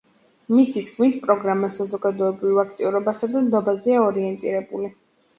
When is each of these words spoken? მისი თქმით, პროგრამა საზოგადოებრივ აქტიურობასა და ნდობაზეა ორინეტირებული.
მისი 0.59 0.81
თქმით, 0.85 1.17
პროგრამა 1.25 1.67
საზოგადოებრივ 1.75 2.61
აქტიურობასა 2.61 3.29
და 3.35 3.43
ნდობაზეა 3.49 3.99
ორინეტირებული. 4.07 4.91